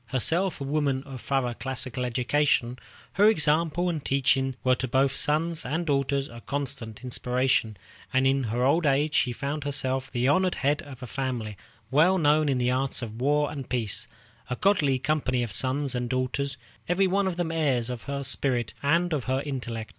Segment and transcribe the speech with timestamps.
[0.07, 2.79] Herself a woman of thorough classical education,
[3.13, 7.77] her example and teaching were to both sons and daughters a constant inspiration;
[8.11, 11.55] and in her old age she found herself the honored head of a family
[11.91, 14.07] well known in the arts of war and peace,
[14.49, 16.57] a goodly company of sons and daughters,
[16.89, 19.89] every one of them heirs of her spirit and of her intellect.